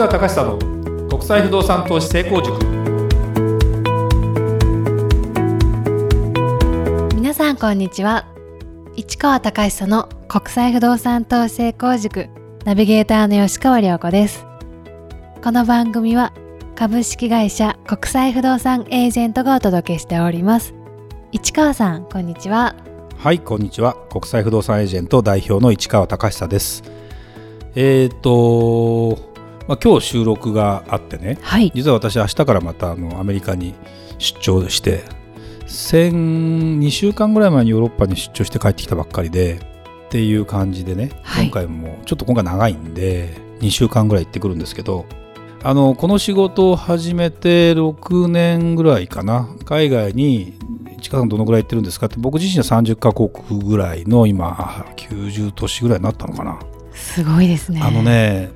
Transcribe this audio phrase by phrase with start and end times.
[0.00, 2.58] 川隆久の国際不動産投資成功塾。
[7.14, 8.24] 皆さんこんにちは。
[8.96, 12.30] 市川隆久の国際不動産投資成功塾
[12.64, 14.46] ナビゲーターの吉川良子です。
[15.44, 16.32] この番組は
[16.76, 20.72] 株式会社国際不動産エージェントがお届けしております。
[21.30, 22.74] 市川さんこんにちは。
[23.18, 23.96] はいこんにちは。
[24.10, 26.84] 国際不動産エージェント代表の市川隆久です。
[27.74, 29.29] えっ、ー、と
[29.70, 33.76] まあ、今日収録があってね、はい、実は私明日からまたあのアメリカに
[34.18, 35.04] 出張して
[35.68, 36.10] 先
[36.80, 39.60] 2週間ぐらい前にヨーロッパに出張して帰ってきたばっかりで
[40.06, 45.06] っていう感じでね、はい、今回もちょっと今回長いんで2週間ぐらい行ってくるんですけど
[45.62, 50.58] あのこの仕事を始めて6年ぐらいかな海外に
[50.98, 56.58] 市川さんどのぐらい行ってるんですかって僕自身は30カ国ぐらいの今90都市ぐらいになったのかな。
[56.92, 57.80] すごいですね。
[57.84, 58.50] あのね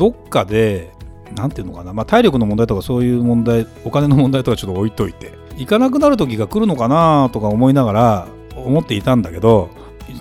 [0.00, 0.92] どっかで
[1.36, 9.68] なんていうのかな、まあ、体力の問題とかそういう問題お金の問題とかちょっと置いといて行かなくなる時が来るのかなとか思いながら思っていたんだけど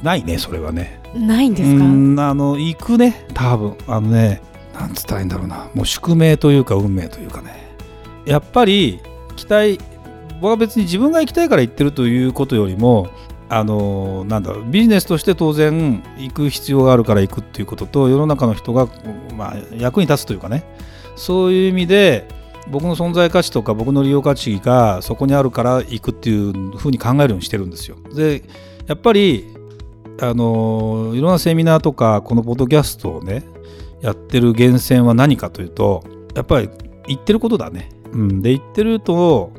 [0.04, 1.02] ないねそれはね。
[1.16, 1.84] ないんですか？
[1.84, 3.76] あの行くね多分。
[3.88, 4.42] あのね
[4.74, 5.70] なんつったらいいんだろうな。
[5.74, 7.74] もう宿命というか運命というかね。
[8.26, 9.00] やっぱり
[9.36, 9.80] 期待
[10.42, 13.10] 僕は別に自分が行きたいから行ってるということよりも
[13.50, 18.88] あのなんだろうビジネスとして当然行く必要があるから行くっていうことと世の中の人が、
[19.36, 20.64] まあ、役に立つというかね
[21.16, 22.28] そういう意味で
[22.70, 27.98] 僕の存在価値とか僕の利用価値がそこにあるから行くっていうふうに考えるようにしてるんですよ。
[28.14, 28.44] で
[28.86, 29.48] やっぱり
[30.22, 33.44] あのいろんなセミナーとかこのポッドキャストをね
[34.02, 36.04] やってる源泉は何かというと
[36.36, 36.70] やっぱり
[37.08, 37.90] 言ってることだね。
[38.12, 39.52] うん、で言ってると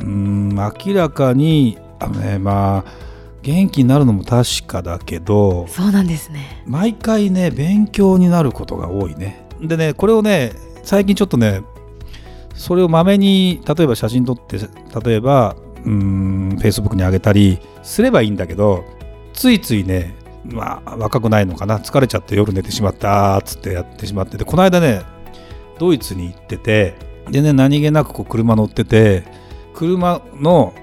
[0.00, 3.09] うん明らかにあのねまあ
[3.42, 6.62] 元気になるのも確かだけどそうなんですね。
[6.66, 9.46] 毎回ね勉強になることが多いね。
[9.60, 10.52] でねこれをね
[10.82, 11.62] 最近ちょっとね
[12.54, 14.58] それをまめに例えば写真撮って
[15.02, 18.84] 例えばうんフェイスブックに上げたりすればいいんだけど
[19.32, 20.14] ついついね
[20.44, 21.78] まあ若くないのかな。
[21.78, 24.36] 疲れちゃって夜寝てしまったっつってやってしまって。
[24.36, 25.02] てこの間ね
[25.78, 26.94] ドイツに行ってて
[27.30, 29.24] でね何気なくこう車乗ってて
[29.74, 30.74] 車の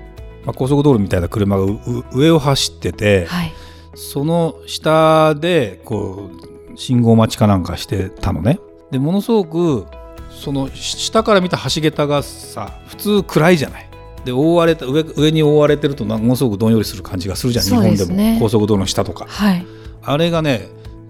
[0.48, 1.66] まあ、高速道路みたいな車が
[2.14, 3.54] 上を走ってて、はい、
[3.96, 6.32] その下でこ
[6.74, 8.58] う信号待ちかなんかしてたのね。
[8.90, 9.86] でものすごく
[10.30, 13.90] その下から見た橋桁がさ普通暗いじゃない。
[14.24, 19.66] で覆われた上上に覆われてるとものすごくどんよりする感じがするじゃん、ね、日本でも高速道路の下とか、はい、
[20.02, 20.70] あれがね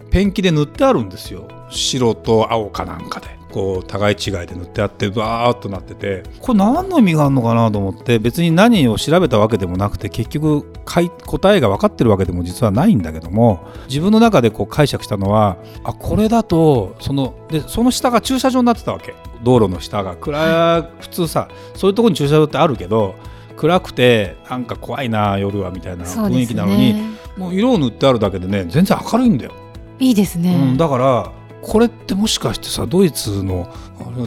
[0.10, 3.37] ペンキで塗ってあるんですよ白と青かなんかで。
[3.52, 19.16] こう互い違いで塗ってあってバーっとなっててこれ何の意味があるのかなと思って別に何を調べたわけでもなくて結局答えが分かってるわけでも実はないんだけども自分の中でこう解釈したのはあこれだとそのでその下が駐車場になってたわけ。
[19.44, 20.16] 道路の下が。
[20.16, 23.16] 暗い普通さそういうとこに駐車場ってあるけど
[23.56, 27.04] 暗くてなんか怖いな夜はみたいな雰囲気なのに、ね、
[27.38, 29.54] もう色を塗ってあるだけでね全然明るいんだよ。
[30.00, 31.32] いいですね、うん、だから
[31.62, 33.68] これってもしかしてさドイツの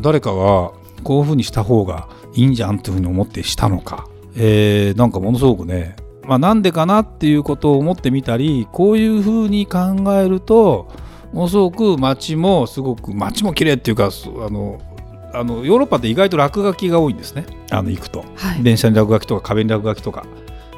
[0.03, 5.97] 誰かがこういうふうにした方がいいんじゃんっていうふうに思ってしたのか、えー、なんかものすごくね。
[6.27, 9.81] まあ、なんでかなっていうことを思ってみたりこういうふうに考
[10.15, 10.89] えると
[11.33, 14.81] ものすごく街もすごく街も綺麗っていうかあの
[15.33, 17.47] あのヨーロッパって意外と落書きが多いんですね。
[17.71, 20.25] あの行くと、はい、電車に落書きとか壁に落書きとか。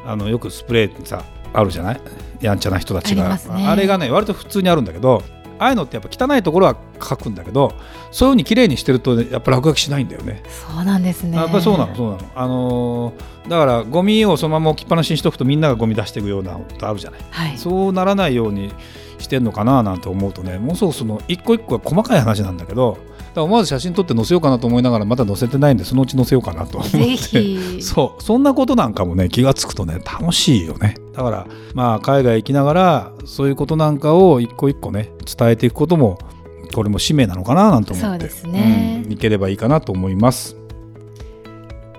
[0.04, 2.00] あのよくスプレーさあるじゃない？
[2.40, 3.32] やんちゃな人たちが。
[3.32, 5.22] あね、あれがね割と普通にあるんだけど
[5.62, 7.72] ああいうのってやっぱ汚いところは書くんだけど
[8.10, 10.42] そういうふうに綺麗にしてると、ね、やっぱ落書きしないんだよね。
[10.48, 11.36] そうなんですね。
[11.36, 12.30] やっぱりそうなのそうなの。
[12.34, 17.20] あのー、だからゴミをそのまま置きっぱなしにしとくとみんながゴミ出していくようなことあるじゃない。
[17.30, 18.72] はい、そうならないように
[19.22, 22.98] してんのかななんて思うとねもうそうその一個一個は細かい話なんだけど
[23.34, 27.00] だ思わず写真撮って載せようかなと思いながらまだ載せてないんでそのうち載せようかなと思って。
[27.80, 28.22] そう。
[28.22, 30.96] そんなことなんかもね気が付くとね楽しいよね。
[31.14, 36.18] だからまあ海外行きながらそういうことなんかを一個一個ね伝えていくことも
[36.74, 38.28] これも使命なのかななんて思って。
[38.28, 40.56] そうね、うん、いければいいかなと思います。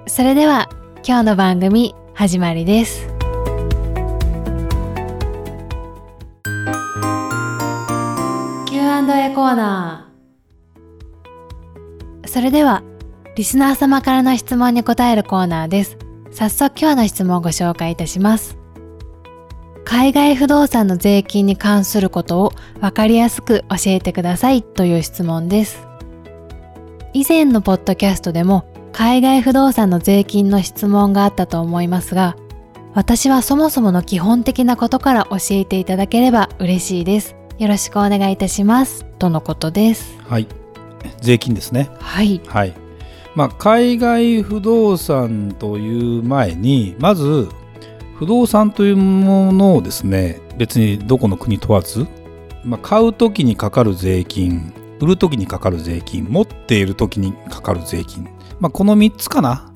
[0.06, 0.70] それでは
[1.06, 3.13] 今日の番組始まりです
[9.06, 12.28] Q&A コーナー。
[12.28, 12.84] それでは
[13.36, 15.98] リスナー様からの質問に答えるコーナーです。
[16.32, 18.58] 早速今日の質問をご紹介いたします。
[19.84, 25.86] 海外不動産の税金に関することを分かりやすく教えてくださいという質問です。
[27.12, 28.64] 以前のポッドキャストでも
[28.94, 32.38] 海外不動産の税金の質問があったと思いますが
[32.94, 37.36] 私はそもそもの基本的なことから教えていただければ嬉しいです。
[37.64, 39.06] よろしくお願いいたします。
[39.20, 40.20] とのことです。
[40.28, 40.50] はい。
[41.22, 41.90] 税金ですね。
[42.02, 42.42] はい。
[42.46, 42.74] はい。
[43.36, 47.48] まあ、海外不動産という前にまず
[48.20, 52.06] 不動産というものをですね別にどこの国問わず、
[52.66, 58.28] まあ、買う時にかかる税金売る時にかかる税金持っている時にかかる税金、
[58.60, 59.72] まあ、この3つかな？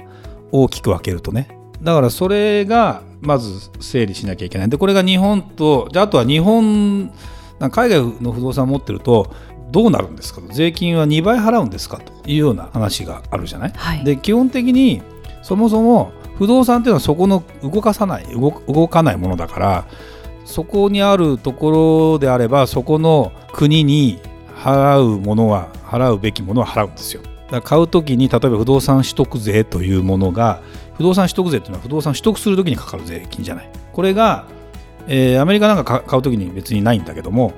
[0.51, 1.57] 大きく分けるとね。
[1.81, 4.69] だからそれがまず整理しなきゃいけない。
[4.69, 7.13] でこれが日本とじゃああとは日本
[7.59, 9.33] 海外の不動産を持ってると
[9.71, 10.47] どうなるんですかと。
[10.53, 12.17] 税金は2倍払うんですかと。
[12.29, 14.03] いうような話があるじゃない、はい。
[14.03, 15.01] で基本的に
[15.41, 19.85] そもそも不動産っていうのはそこの動かさない動動かないものだから
[20.45, 24.19] そこにあるところであればそこの国に
[24.55, 27.21] 払うものは払うべきものは払うんですよ。
[27.49, 30.61] だ買う時に例えば不動産取得税というものが
[30.95, 33.69] 不動産取得税っていうのは不動産取得する時にかかる税金じゃない。
[33.93, 34.45] これが、
[35.07, 37.53] えーアメリカなんか買う時に別にないんだけども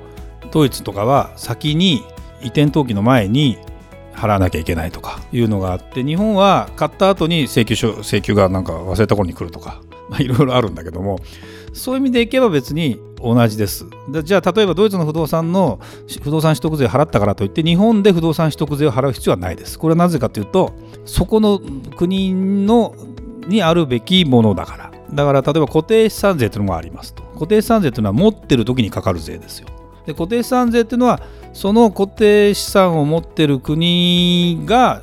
[0.50, 2.02] ドイツとかは先に
[2.42, 3.58] 移転登記の前に
[4.14, 11.20] 払わなきゃいけないとかいうのがあって日本は買った後に請求書請求がなんか忘れた頃に来るとかまあいろいろあるんだけども
[11.72, 13.86] そういう意味でいけば別に同じです。
[14.24, 15.78] じゃあ例えばドイツの不動産の
[16.22, 19.78] 不動産取得税払ったからといって日本で不動産取得税を払う必要はないです。
[19.78, 20.72] これはなぜかというと
[21.04, 21.60] そこの
[21.96, 22.94] 国の
[23.46, 24.89] にあるべきものだから。
[25.12, 27.22] だから例えば固定資産税というのもありますと。
[27.34, 29.68] 固定資産税というのは持ってる時にかかる税ですよ。
[30.06, 31.20] で固定資産税っていうのは
[31.52, 35.02] その固定資産を持ってる国が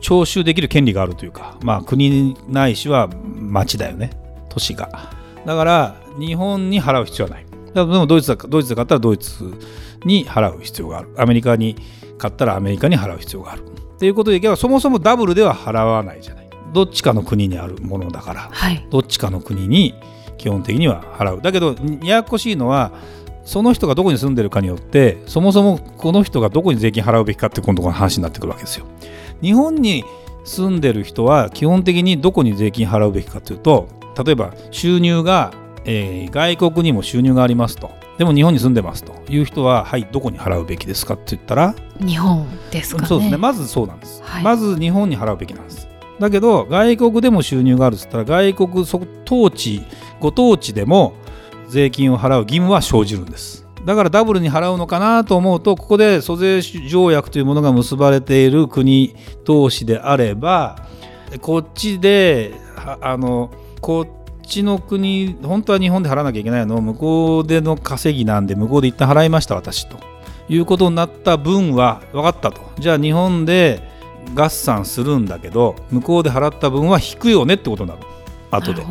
[0.00, 4.10] 徴収できる権利があるというか、まあ、国ないしは町だよね。
[4.50, 5.12] 都市が。
[5.46, 7.46] だから日本に払う必要はない。
[7.74, 9.52] でもドイツだドイツで買ったらドイツ
[10.04, 11.14] に払う必要がある。
[11.16, 11.76] アメリカに
[12.18, 13.62] 買ったらアメリカに払う必要がある。
[13.62, 16.43] っていうことでいけばそもそもダブルでは払わないじゃない。
[16.74, 18.86] どっちかの国にあるものだからはい。
[18.90, 19.94] どっちかの国に
[20.36, 22.92] 基本的には払うだけどややこしいのは
[23.44, 28.86] その人がどこに住んでるかによってそもそもこの人がどこに税金払うべきかって今度この話になってくるわけですよ。
[29.40, 30.04] 日本に
[30.44, 33.88] 住んでる人は基本的にどこに税金払うべきかというと
[34.24, 35.52] 例えば収入が、
[35.84, 43.08] えー外国にも収入がありますとでも日本に住んでますという人ははいどこに払うべきですかって言ったら日本ですかね。
[43.08, 45.88] そうですねまずそうなんです、はいまず日本に払うべきなんです
[46.20, 49.82] だけど外国でも収入があるっつったら外国そ当地
[50.20, 51.14] ご当地でも
[51.68, 53.66] 税金を払う義務は生じるんです。
[53.84, 59.14] だからダブルに払うのかなと思うとここで租税条約というものが結ばれている国
[59.44, 60.88] 同士であれば
[61.42, 62.54] こっちで
[63.00, 63.50] あの
[63.80, 66.80] こっちの国本当は日本で払わなきゃいけないの？
[66.80, 69.98] 向こうでの稼ぎなんで向こうで一旦払いました私と。
[70.46, 72.60] いうことになった分は分かったと。
[72.78, 73.80] じゃあ日本で
[74.34, 78.02] 合算するんだけど向こうで払った分は引くよねってことになる。
[78.50, 78.84] 後で。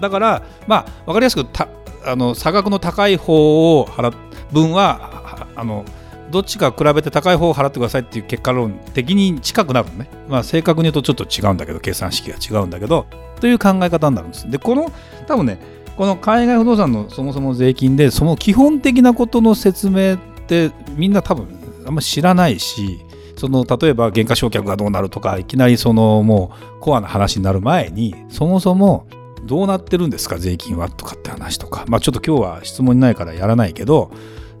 [0.00, 1.68] だからまあ分かりやすくた
[2.04, 4.14] あの差額の高い方を払っ
[4.52, 5.84] 分ははあの
[6.30, 13.06] どっちか比べて高い方を払ってくださいっていう結果論的に近くなるのね、まあ、正確に言うとちょっと違うんだけど計算式が違うんだけど
[13.40, 14.90] という考え方になるんですでこの
[15.26, 15.58] 多分ね
[15.96, 21.46] この海外不動産のそもそも税金でその基本的なことの説明ってみんな多分
[21.86, 23.03] あんま知らないし
[23.44, 29.06] その例えば減価償却がどうなるとかいきなりそのもうコアな話になる前にそもそも
[29.44, 31.84] どうなってるんですか税金はとかって話とか。
[31.86, 34.10] まあちょっと今日は質問にないからやらないけど、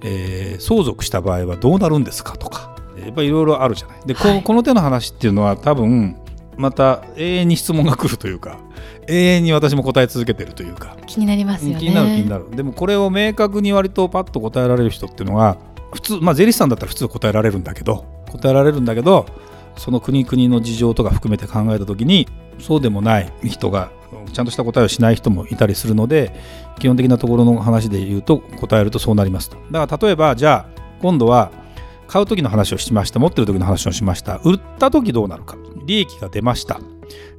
[0.02, 2.76] えー相続した場合はどうなるんですかとか。
[2.98, 4.00] やっぱりいろいろあるじゃない。
[4.04, 4.42] でこ,、はい。
[4.42, 6.16] この手の話っていうのは多分
[6.58, 8.58] また永遠に質問が来るというか
[9.08, 10.98] 永遠に私も答え続けてるというか。
[11.06, 11.80] 気になりますよね。
[11.80, 12.50] 気になる気になる。
[12.50, 15.56] でもこれを明確に割とパッと答えられる人っていうのが
[15.94, 18.04] 普通まあ税理士さんだったら普通答えられるんだけど
[18.34, 19.26] 答えられるんだけど
[19.76, 23.90] その国々の事情とか含めて考えた時にそうでもない人が
[24.32, 26.32] ちゃんとした答えをしない人もいたりするので
[26.78, 29.56] 基本的なところの話で言うと答えるとそうなりますと。
[29.70, 31.50] だから例えばじゃあ今度は
[32.06, 33.18] 買う時の話をしました。
[33.18, 34.36] 持ってる時の話をしました。
[34.44, 35.56] 売った時どうなるか。
[35.86, 36.80] 利益が出ました。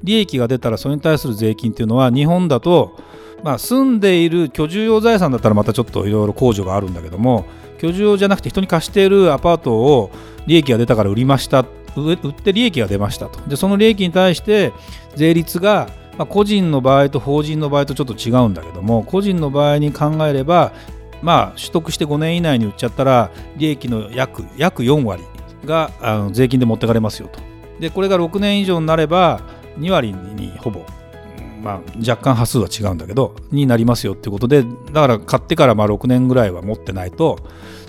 [0.03, 2.97] 利益が出たらそれに対する税金っていうのは日本だと
[3.45, 7.45] まあ、住んでいる居住用財産だったらまたちょっといろいろ控除があるんだけども
[7.77, 10.09] 居住用じゃなくて人に貸しているアパートを
[10.47, 11.63] 利益が出たから売りました
[11.95, 13.39] 売って利益が出ましたと。
[13.47, 14.73] でその利益に対して
[15.15, 20.73] 税率が、まあ、個人の場合と法人の場合とちょっと違うんだけども個人の場合に考えれば
[21.21, 25.23] まあ取得して5年以内に売っちゃったら利益の約約4割
[25.65, 27.39] があの税金で持ってかれますよと。
[27.79, 29.41] でこれが6年以上になれば
[29.77, 30.83] 2割にほぼ
[31.65, 37.39] まあ、若干端数は違うんだけどになりますよっていうことでだから買ってからまあ6年ぐらいは持ってないと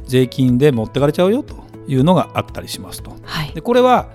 [0.06, 1.56] 税金で持ってかれちゃうよと
[1.87, 3.14] いうのがあったりしますと。
[3.23, 4.09] はいでこれは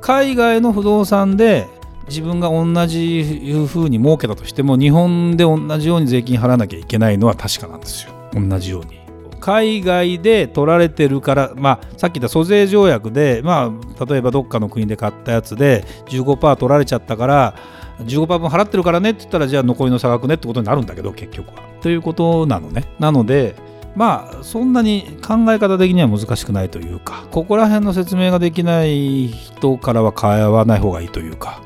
[0.00, 1.66] 海外の不動産で
[2.08, 8.99] 自分が同じふうに儲けたとしても日本で同じように税金払わなきゃいけないのは確かなんですよ同じように。
[9.40, 17.54] 海外で取られてるから、まあ、さっき言った租税条約で、まあ、例えばどっかの国で買ったやつで15%取られちゃったから
[18.00, 21.62] 15%分払ってるからねって言ったらじゃあ残りの差額ねってことになるんだけど結局は。
[21.82, 22.84] ということなのね。
[22.98, 23.54] なので
[23.96, 31.60] まあそんなに考え方的には難しくないというかここら辺の説明ができない人からは買わない方がいいというか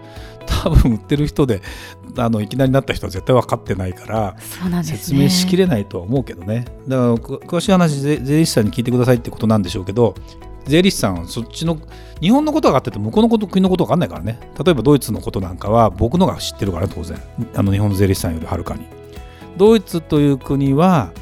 [0.65, 1.61] 多分売ってる人で
[2.17, 4.37] あのいきなりなった人は絶対分かってないから、
[4.71, 6.65] ね、説明しきれないとは思うけどね。
[6.89, 10.15] だから詳しい話税理士さんに聞いてくださいってことなんでしょうけど
[10.65, 11.79] 税理士さんそっちの
[12.21, 14.41] 日本のことが分かってて向こうのこと国のこと分かんないからね。
[14.65, 17.21] 例えばドイツのことなんかは僕のが知ってるから当然。
[17.55, 18.87] あの日本の税理士さんよりはるかに。
[19.57, 21.13] ドイツという国は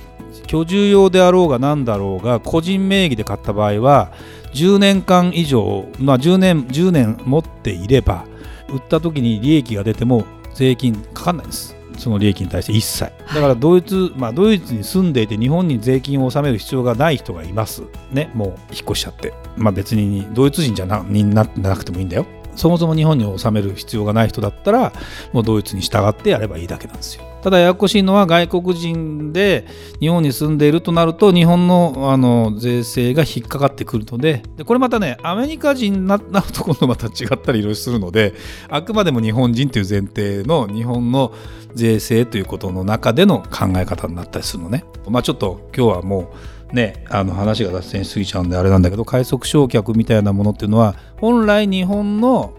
[0.47, 4.13] 居住用であろうが何だろうが個人名義で買った場合は
[4.55, 8.27] 10年間以上、まあ、10年 ,10 年持っていれば
[8.73, 10.25] 売った時に利益が出ても
[10.55, 11.77] 税金かかんないです。
[11.99, 13.13] その利益に対して一切。
[13.35, 17.83] だからドイツ、まあ、ドイツに住んでいて日本に税金を納める必要がない人がいます。
[18.11, 18.31] ね。
[18.35, 18.57] もう引っ
[18.91, 22.27] 越しちゃって、まあ、別にドイツ人じゃなにななくてもいいんだよ
[22.57, 24.93] そもそも日本に納める必要がない人だったら
[25.33, 29.67] もうドイツに従ってやればいいだけなんですよただややこしいのは外国人で
[29.99, 38.35] 日本に住んでいるとなると日本のあの税制が引っかかってくるのででこれまたねアメリカ人に なると今度また違ったりいろいろするので
[38.69, 41.33] あくまでも日本人という前提の日本の
[41.75, 44.85] 税制ということの中での考え方になったりするのね。
[45.09, 46.27] まあ、ちょっと今日はもう
[46.73, 52.55] ね、あの話が脱線しすぎちゃうんであれなんだけど快速償却みたいなものっていうのは本来日本の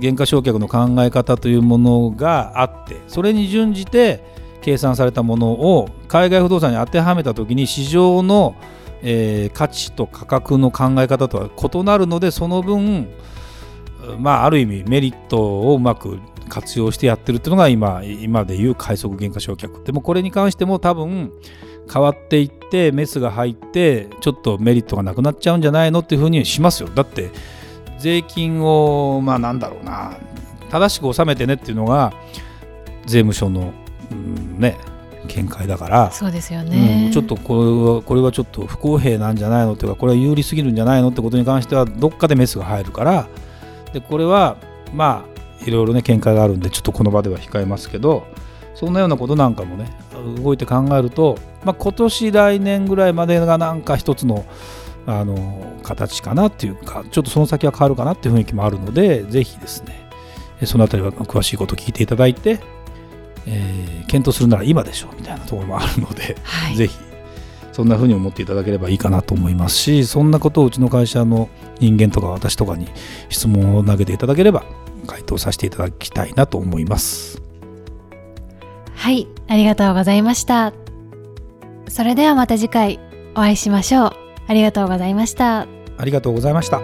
[0.00, 4.22] 減価償却の考え方というものがあってそれに準じて
[4.62, 8.54] 計算されたものを海外不動産に当てはめた時に市場の、
[9.02, 13.08] えー、価値と価格の考え方とは異なるのでその分
[14.18, 19.82] まあある意味メリットをうまく活用してやってるっていうのが今今でいう快速減価償却。
[19.82, 21.32] でもこれに関しても多分
[21.92, 26.88] 変わっていってメスが入ってちょっとメリットがなくなっちゃうんじゃないのっていうふうにしますよ。
[26.94, 27.30] だって
[27.98, 30.16] 税金をまあなんだろうな。
[30.70, 32.12] 正しく納めてねっていうのが
[33.06, 33.72] 税務署の、
[34.10, 34.76] うん、ね
[35.28, 36.10] 見解だから。
[36.10, 43.28] そうですよね、うん、ちょっとこれはこれはちょっと不公平なんじゃないのというかこれは有利すぎるんじゃないのってことに関してはどっかでメスが入るから。
[43.92, 44.56] でこれは
[44.94, 48.26] まあいろいろね見解があるんでちょっとこの場では控えますけど
[48.76, 49.90] そんなようなことなんかもね
[50.36, 54.44] 動いて考えると、まあ、今年来年ぐらいまでがなんか一つの
[55.08, 60.10] あの形かなっていうかちょっとその先は変わるかなっていう雰囲気もあるのでぜひですね
[60.64, 62.58] その辺りは詳しいことを聞いていただいて、
[63.46, 66.98] えー、検討するなら今でしょうみたいなところもあるので、はい、ぜひ
[67.72, 72.88] そんな風に思っていただければいいかなと思いますしそんなことをうちの会社の人間とか私とかに
[73.28, 74.64] 質問を投げていただければ
[75.06, 77.45] 回答させていただきたいなと思います
[79.06, 80.72] はいありがとうございました。
[81.86, 82.98] それではまた次回
[83.34, 84.12] お会いしましょう。
[84.48, 85.60] ありがとうございました。
[85.60, 86.80] ありがとうございました。